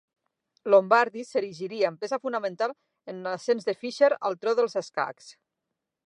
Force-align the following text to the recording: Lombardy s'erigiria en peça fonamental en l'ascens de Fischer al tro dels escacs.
Lombardy 0.73 1.25
s'erigiria 1.31 1.91
en 1.93 1.99
peça 2.05 2.19
fonamental 2.23 2.73
en 3.13 3.19
l'ascens 3.27 3.67
de 3.69 3.75
Fischer 3.83 4.09
al 4.31 4.39
tro 4.47 4.55
dels 4.61 4.79
escacs. 4.83 5.29